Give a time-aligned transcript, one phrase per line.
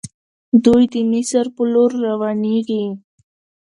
[0.65, 2.83] دوی د مصر په لور روانيږي.